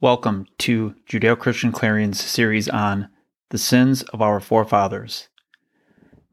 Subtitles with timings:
[0.00, 3.08] Welcome to Judeo Christian Clarion's series on
[3.50, 5.26] the sins of our forefathers.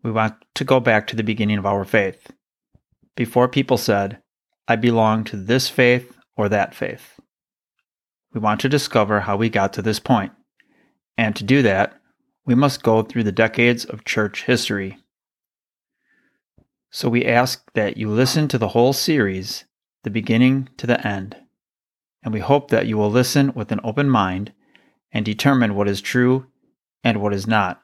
[0.04, 2.30] We want to go back to the beginning of our faith.
[3.16, 4.22] Before people said,
[4.68, 7.20] I belong to this faith or that faith.
[8.36, 10.34] We want to discover how we got to this point.
[11.18, 12.00] And to do that,
[12.46, 15.00] we must go through the decades of church history.
[16.92, 19.66] So we ask that you listen to the whole series,
[20.04, 21.38] the beginning to the end
[22.26, 24.52] and we hope that you will listen with an open mind
[25.12, 26.48] and determine what is true
[27.04, 27.82] and what is not.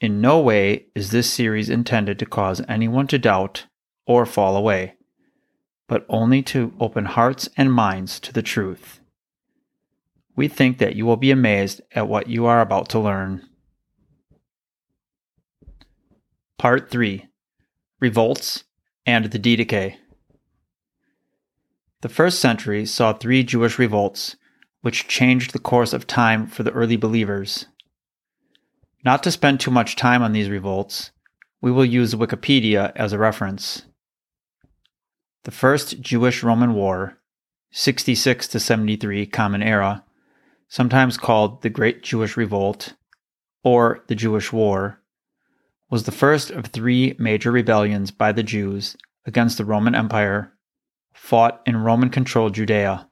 [0.00, 3.66] In no way is this series intended to cause anyone to doubt
[4.06, 4.94] or fall away,
[5.88, 8.98] but only to open hearts and minds to the truth.
[10.34, 13.48] We think that you will be amazed at what you are about to learn.
[16.58, 17.26] Part 3
[18.00, 18.64] Revolts
[19.06, 19.96] and the Didache.
[22.06, 24.36] The first century saw three Jewish revolts,
[24.80, 27.66] which changed the course of time for the early believers.
[29.04, 31.10] Not to spend too much time on these revolts,
[31.60, 33.86] we will use Wikipedia as a reference.
[35.42, 37.18] The First Jewish Roman War,
[37.72, 40.04] 66 to 73 Common Era,
[40.68, 42.94] sometimes called the Great Jewish Revolt
[43.64, 45.02] or the Jewish War,
[45.90, 50.52] was the first of three major rebellions by the Jews against the Roman Empire
[51.26, 53.08] fought in Roman controlled Judea,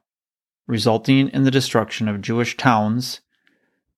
[0.67, 3.19] resulting in the destruction of Jewish towns,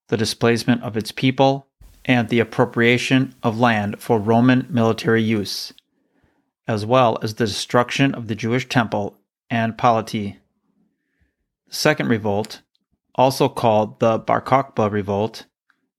[0.07, 1.67] the displacement of its people,
[2.03, 5.71] and the appropriation of land for Roman military use,
[6.67, 9.19] as well as the destruction of the Jewish temple
[9.51, 10.39] and polity.
[11.67, 12.61] The second revolt,
[13.13, 15.45] also called the Bar Kokhba revolt,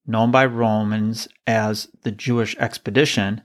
[0.06, 3.42] known by Romans as the Jewish expedition,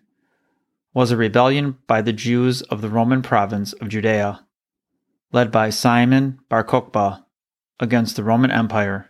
[0.96, 4.44] was a rebellion by the Jews of the Roman province of Judea
[5.34, 7.26] led by Simon Bar Kokhba
[7.80, 9.10] against the Roman Empire,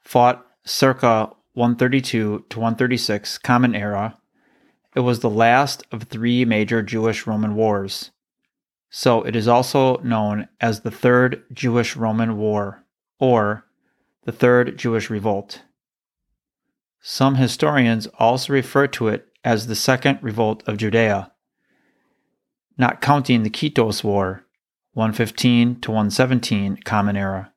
[0.00, 4.18] fought circa 132 to 136 Common Era.
[4.96, 8.10] It was the last of three major Jewish Roman wars,
[8.88, 12.84] so it is also known as the Third Jewish Roman War
[13.20, 13.66] or
[14.24, 15.62] the Third Jewish Revolt.
[17.00, 21.32] Some historians also refer to it as the Second Revolt of Judea,
[22.78, 24.46] not counting the Kitos War
[24.98, 27.52] 115 to 117 Common Era,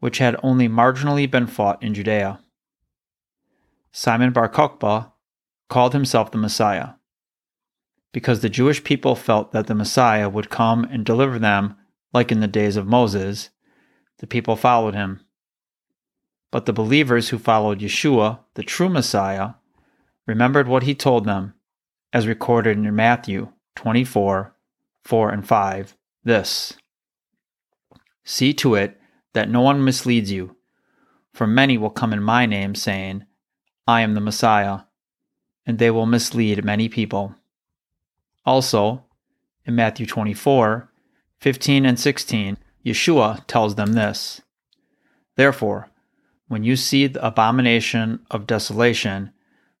[0.00, 2.40] which had only marginally been fought in Judea.
[3.92, 5.12] Simon Bar Kokhba
[5.68, 6.94] called himself the Messiah
[8.12, 11.76] because the Jewish people felt that the Messiah would come and deliver them
[12.12, 13.50] like in the days of Moses.
[14.18, 15.20] The people followed him.
[16.50, 19.50] But the believers who followed Yeshua, the true Messiah,
[20.26, 21.54] remembered what he told them,
[22.12, 24.56] as recorded in Matthew 24
[25.04, 25.97] 4 and 5
[26.28, 26.74] this
[28.22, 29.00] See to it
[29.32, 30.54] that no one misleads you,
[31.32, 33.24] for many will come in my name, saying,
[33.86, 34.80] I am the Messiah,
[35.64, 37.34] and they will mislead many people.
[38.44, 39.04] Also,
[39.64, 40.92] in Matthew 24,
[41.40, 44.42] 15 and 16, Yeshua tells them this
[45.36, 45.88] Therefore,
[46.48, 49.32] when you see the abomination of desolation,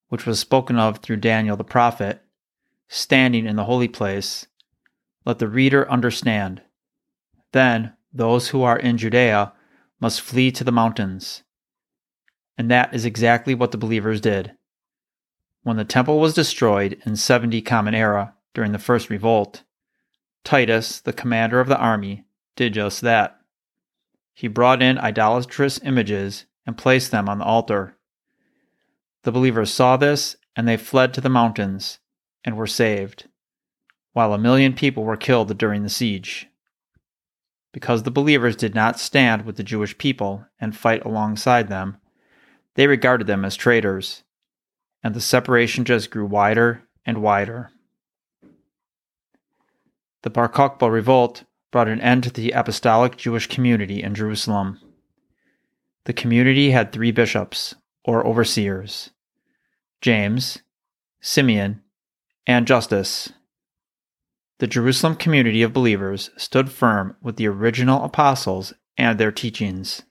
[0.08, 2.22] which was spoken of through Daniel the prophet,
[2.88, 4.46] standing in the holy place,
[5.24, 6.62] let the reader understand.
[7.52, 9.52] Then those who are in Judea
[10.00, 11.42] must flee to the mountains.
[12.56, 14.52] And that is exactly what the believers did.
[15.62, 19.64] When the temple was destroyed in 70 Common Era during the first revolt,
[20.44, 22.24] Titus, the commander of the army,
[22.56, 23.38] did just that.
[24.34, 27.96] He brought in idolatrous images and placed them on the altar.
[29.24, 31.98] The believers saw this and they fled to the mountains
[32.44, 33.28] and were saved
[34.12, 36.48] while a million people were killed during the siege.
[37.72, 41.98] Because the believers did not stand with the Jewish people and fight alongside them,
[42.74, 44.22] they regarded them as traitors,
[45.02, 47.70] and the separation just grew wider and wider.
[50.22, 54.80] The Bar Kokhba revolt brought an end to the apostolic Jewish community in Jerusalem.
[56.04, 59.10] The community had three bishops, or overseers
[60.00, 60.62] James,
[61.20, 61.82] Simeon,
[62.46, 63.32] and Justus
[64.58, 70.02] the Jerusalem community of believers stood firm with the original apostles and their teachings.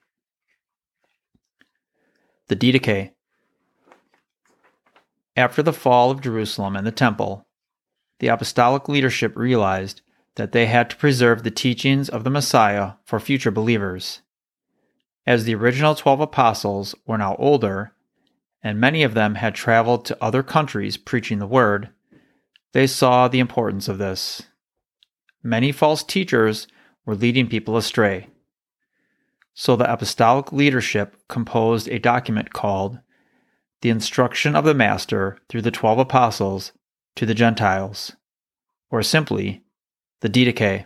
[2.48, 3.12] The Didache
[5.36, 7.46] After the fall of Jerusalem and the temple,
[8.20, 10.02] the apostolic leadership realized
[10.36, 14.22] that they had to preserve the teachings of the Messiah for future believers.
[15.26, 17.92] As the original twelve apostles were now older,
[18.64, 21.90] and many of them had traveled to other countries preaching the word,
[22.74, 24.44] they saw the importance of this.
[25.44, 26.68] Many false teachers
[27.06, 28.28] were leading people astray.
[29.54, 33.00] So the apostolic leadership composed a document called
[33.82, 36.74] The Instruction of the Master through the Twelve Apostles
[37.16, 38.14] to the Gentiles,
[38.92, 39.64] or simply,
[40.22, 40.86] the Didache.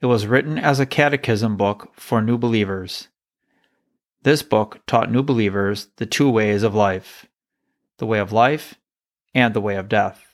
[0.00, 3.08] It was written as a catechism book for new believers.
[4.22, 7.26] This book taught new believers the two ways of life
[7.98, 8.76] the way of life
[9.34, 10.27] and the way of death.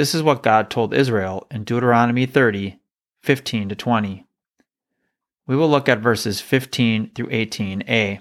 [0.00, 2.80] This is what God told Israel in Deuteronomy 30
[3.20, 4.24] 15 to 20.
[5.46, 8.20] We will look at verses 15 through 18a.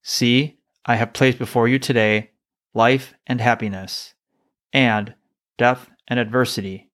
[0.00, 2.30] See, I have placed before you today
[2.72, 4.14] life and happiness,
[4.72, 5.14] and
[5.58, 6.88] death and adversity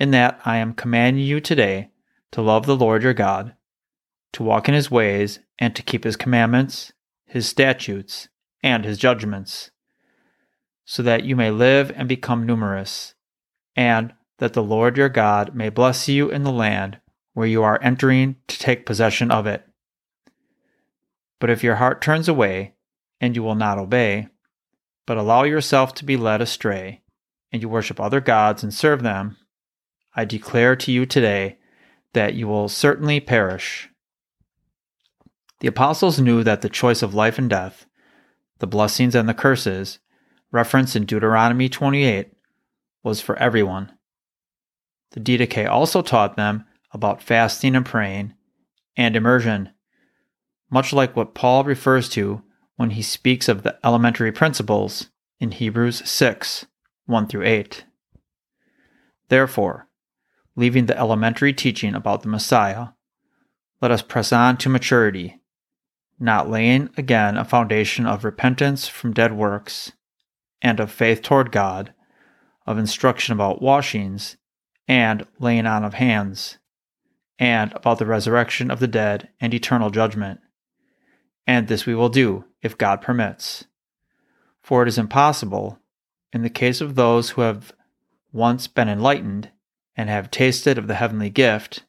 [0.00, 1.90] in that I am commanding you today
[2.30, 3.54] to love the Lord your God,
[4.32, 6.94] to walk in his ways, and to keep his commandments,
[7.26, 8.30] his statutes,
[8.62, 9.72] and his judgments,
[10.90, 13.12] so that you may live and become numerous,
[13.76, 16.98] and that the Lord your God may bless you in the land
[17.34, 19.66] where you are entering to take possession of it.
[21.40, 22.72] But if your heart turns away,
[23.20, 24.28] and you will not obey,
[25.06, 27.02] but allow yourself to be led astray,
[27.52, 29.36] and you worship other gods and serve them,
[30.16, 31.58] I declare to you today
[32.14, 33.90] that you will certainly perish.
[35.60, 37.84] The apostles knew that the choice of life and death,
[38.58, 39.98] the blessings and the curses,
[40.50, 42.32] referenced in Deuteronomy 28,
[43.02, 43.92] was for everyone.
[45.12, 48.34] The Didache also taught them about fasting and praying
[48.96, 49.70] and immersion,
[50.70, 52.42] much like what Paul refers to
[52.76, 55.10] when he speaks of the elementary principles
[55.40, 56.66] in Hebrews 6
[57.06, 57.84] 1 through 8.
[59.28, 59.88] Therefore,
[60.56, 62.88] leaving the elementary teaching about the Messiah,
[63.80, 65.40] let us press on to maturity,
[66.18, 69.92] not laying again a foundation of repentance from dead works,
[70.62, 71.92] and of faith toward God,
[72.66, 74.36] of instruction about washings,
[74.86, 76.58] and laying on of hands,
[77.38, 80.40] and about the resurrection of the dead and eternal judgment.
[81.46, 83.64] And this we will do, if God permits.
[84.62, 85.78] For it is impossible,
[86.32, 87.72] in the case of those who have
[88.32, 89.50] once been enlightened,
[89.96, 91.84] and have tasted of the heavenly gift,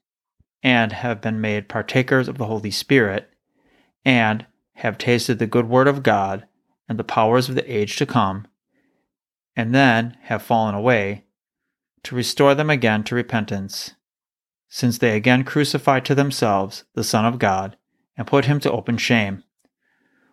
[0.64, 3.30] and have been made partakers of the Holy Spirit,
[4.06, 4.46] and
[4.76, 6.46] have tasted the good word of God
[6.88, 8.48] and the powers of the age to come,
[9.56, 11.26] and then have fallen away,
[12.04, 13.96] to restore them again to repentance,
[14.70, 17.76] since they again crucify to themselves the Son of God
[18.18, 19.44] and put him to open shame.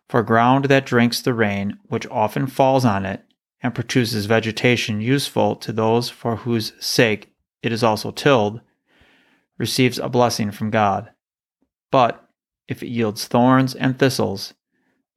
[0.08, 3.24] For ground that drinks the rain which often falls on it
[3.62, 8.60] and produces vegetation useful to those for whose sake it is also tilled,
[9.58, 11.10] receives a blessing from God.
[11.90, 12.28] But
[12.68, 14.54] if it yields thorns and thistles,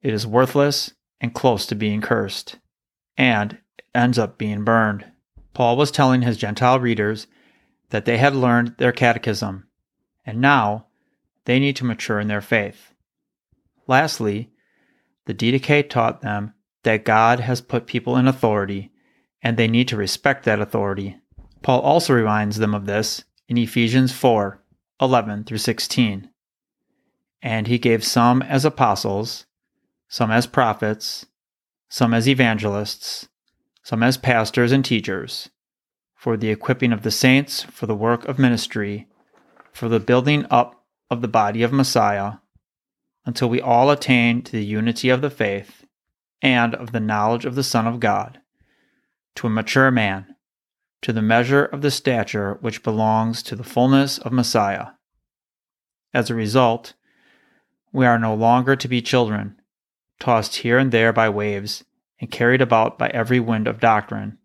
[0.02, 2.56] it is worthless and close to being cursed,
[3.16, 3.58] and
[3.94, 5.04] ends up being burned.
[5.54, 7.26] Paul was telling his Gentile readers
[7.90, 9.66] that they had learned their catechism,
[10.24, 10.86] and now
[11.44, 12.94] they need to mature in their faith.
[13.86, 14.50] Lastly,
[15.26, 18.92] the Didache taught them that God has put people in authority,
[19.42, 21.16] and they need to respect that authority.
[21.62, 24.62] Paul also reminds them of this in Ephesians 4
[25.00, 26.30] 11 through 16.
[27.42, 29.46] And he gave some as apostles,
[30.08, 31.26] some as prophets,
[31.88, 33.28] some as evangelists,
[33.90, 35.50] some as pastors and teachers,
[36.14, 39.08] for the equipping of the saints, for the work of ministry,
[39.72, 42.34] for the building up of the body of Messiah,
[43.26, 45.84] until we all attain to the unity of the faith
[46.40, 48.38] and of the knowledge of the Son of God,
[49.34, 50.36] to a mature man
[51.02, 54.90] to the measure of the stature which belongs to the fullness of Messiah.
[56.14, 56.94] As a result,
[57.92, 59.60] we are no longer to be children,
[60.20, 61.82] tossed here and there by waves
[62.20, 64.38] and carried about by every wind of doctrine,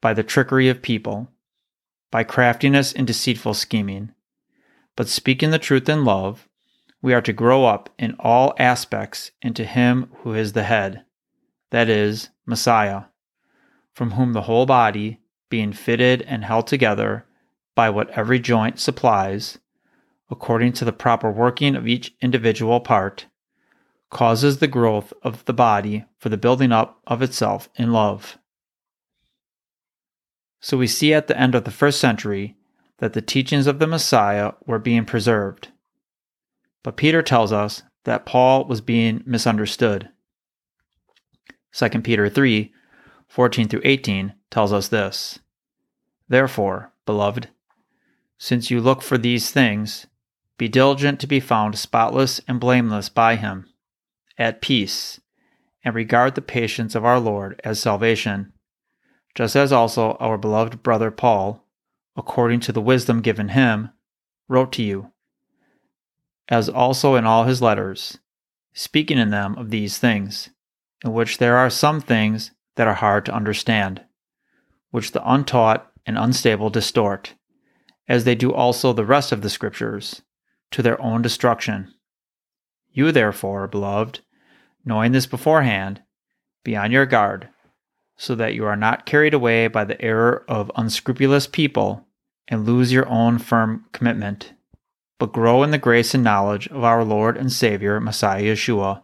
[0.00, 1.30] by the trickery of people,
[2.10, 4.12] by craftiness and deceitful scheming.
[4.96, 6.48] But speaking the truth in love,
[7.00, 11.04] we are to grow up in all aspects into Him who is the head,
[11.70, 13.04] that is, Messiah,
[13.94, 17.24] from whom the whole body, being fitted and held together
[17.74, 19.58] by what every joint supplies,
[20.30, 23.26] according to the proper working of each individual part,
[24.10, 28.38] causes the growth of the body for the building up of itself in love.
[30.60, 32.56] So we see at the end of the first century
[32.98, 35.68] that the teachings of the Messiah were being preserved.
[36.82, 40.10] But Peter tells us that Paul was being misunderstood.
[41.72, 42.72] 2 Peter 3
[43.28, 45.38] 14 through 18 tells us this
[46.28, 47.48] Therefore, beloved,
[48.38, 50.06] since you look for these things,
[50.58, 53.69] be diligent to be found spotless and blameless by him,
[54.40, 55.20] at peace,
[55.84, 58.52] and regard the patience of our Lord as salvation,
[59.34, 61.64] just as also our beloved brother Paul,
[62.16, 63.90] according to the wisdom given him,
[64.48, 65.12] wrote to you.
[66.50, 68.18] as also in all his letters,
[68.74, 70.50] speaking in them of these things,
[71.04, 74.02] in which there are some things that are hard to understand,
[74.90, 77.34] which the untaught and unstable distort,
[78.08, 80.22] as they do also the rest of the Scriptures,
[80.72, 81.94] to their own destruction.
[82.90, 84.20] You, therefore, beloved,
[84.84, 86.02] knowing this beforehand,
[86.64, 87.48] be on your guard,
[88.16, 92.06] so that you are not carried away by the error of unscrupulous people
[92.48, 94.52] and lose your own firm commitment,
[95.18, 99.02] but grow in the grace and knowledge of our Lord and Savior, Messiah Yeshua.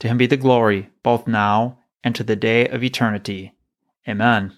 [0.00, 3.54] To him be the glory, both now and to the day of eternity.
[4.08, 4.54] Amen.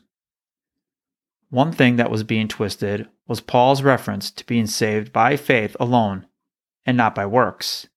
[1.50, 6.26] One thing that was being twisted was Paul's reference to being saved by faith alone
[6.86, 7.88] and not by works.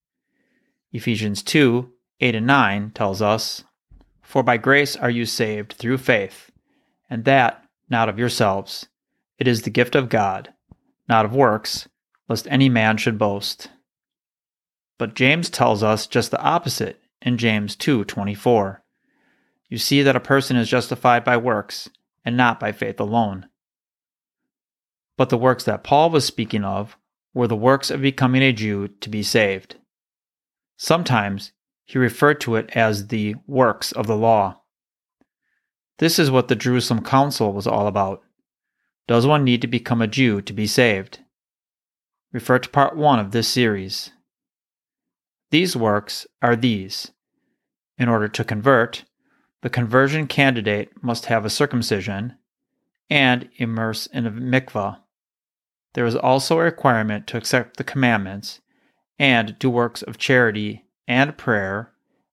[0.91, 1.92] Ephesians 2
[2.23, 3.65] 8 and 9 tells us,
[4.21, 6.51] For by grace are you saved through faith,
[7.09, 8.87] and that not of yourselves.
[9.37, 10.53] It is the gift of God,
[11.09, 11.89] not of works,
[12.29, 13.71] lest any man should boast.
[14.97, 18.85] But James tells us just the opposite in James 2:24.
[19.67, 21.89] You see that a person is justified by works
[22.23, 23.49] and not by faith alone.
[25.17, 26.97] But the works that Paul was speaking of
[27.33, 29.75] were the works of becoming a Jew to be saved.
[30.77, 31.51] Sometimes
[31.85, 34.61] he referred to it as the works of the law.
[35.99, 38.21] This is what the Jerusalem Council was all about.
[39.07, 41.19] Does one need to become a Jew to be saved?
[42.31, 44.11] Refer to part 1 of this series.
[45.51, 47.11] These works are these.
[47.97, 49.03] In order to convert,
[49.61, 52.37] the conversion candidate must have a circumcision
[53.09, 54.99] and immerse in a mikvah.
[55.93, 58.61] There is also a requirement to accept the commandments
[59.19, 61.91] and do works of charity and prayer,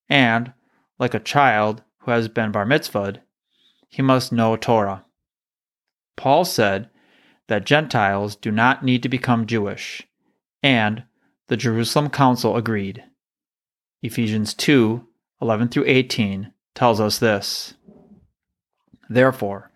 [0.08, 0.52] and,
[0.98, 3.18] like a child who has been bar mitzvahed,
[3.88, 5.04] he must know Torah.
[6.16, 6.90] Paul said
[7.48, 10.06] that Gentiles do not need to become Jewish,
[10.62, 11.04] and
[11.48, 13.02] the Jerusalem Council agreed.
[14.02, 15.06] Ephesians 2
[15.42, 17.74] 11 through 18 tells us this.
[19.08, 19.70] Therefore,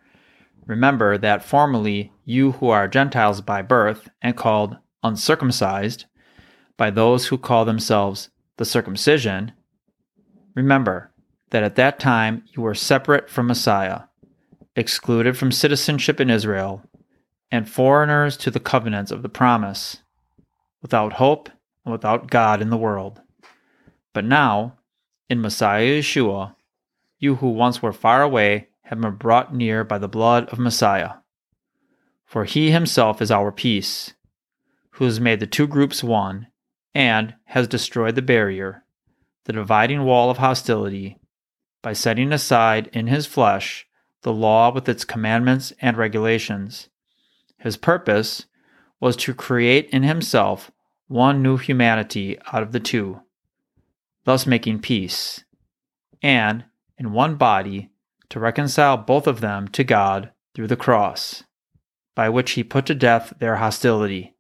[0.67, 6.05] remember that formerly you who are Gentiles by birth and called uncircumcised
[6.77, 9.53] by those who call themselves the circumcision,
[10.55, 11.11] remember
[11.51, 14.03] that at that time you were separate from Messiah
[14.77, 16.83] excluded from citizenship in Israel,
[17.51, 19.99] and foreigners to the covenants of the promise,
[20.83, 21.49] without hope
[21.85, 23.21] and without God in the world.
[24.13, 24.79] But now,
[25.29, 26.55] in Messiah Yeshua,
[27.19, 31.15] you who once were far away have been brought near by the blood of Messiah.
[32.25, 34.15] For he himself is our peace,
[34.93, 36.49] who has made the two groups one,
[36.95, 38.85] and has destroyed the barrier,
[39.45, 41.19] the dividing wall of hostility,
[41.83, 43.87] by setting aside in his flesh
[44.23, 46.89] the law with its commandments and regulations.
[47.59, 48.47] His purpose
[49.01, 50.71] was to create in himself
[51.09, 53.21] one new humanity out of the two,
[54.25, 55.45] thus making peace,
[56.23, 56.65] and
[56.97, 57.91] in one body
[58.31, 61.45] to reconcile both of them to God through the cross,
[62.15, 64.34] by which he put to death their hostility.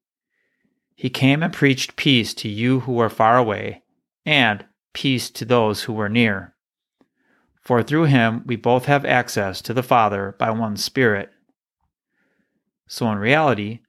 [0.94, 3.82] He came and preached peace to you who were far away,
[4.24, 6.54] and peace to those who were near.
[7.60, 11.30] For through him we both have access to the Father by one Spirit.
[12.86, 13.80] So in reality,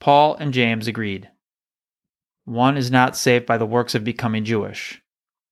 [0.00, 1.30] Paul and James agreed.
[2.44, 5.02] One is not saved by the works of becoming Jewish,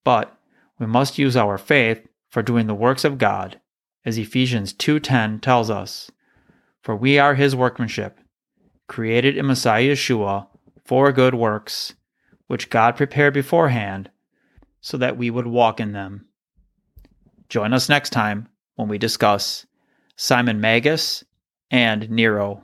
[0.04, 0.38] but
[0.78, 3.61] we must use our faith for doing the works of God,
[4.04, 6.11] as Ephesians 2:10 tells us.
[6.83, 8.19] For we are his workmanship,
[8.88, 10.49] created in Messiah Yeshua
[10.85, 11.95] for good works,
[12.47, 14.11] which God prepared beforehand
[14.81, 16.27] so that we would walk in them.
[17.49, 19.67] Join us next time when we discuss
[20.17, 21.25] Simon Magus
[21.71, 22.62] and Nero.